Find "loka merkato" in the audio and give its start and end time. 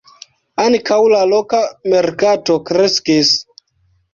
1.33-2.57